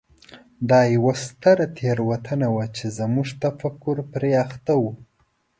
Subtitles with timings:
[0.69, 4.83] دا یوه ستره تېروتنه وه چې زموږ تفکر پرې اخته و.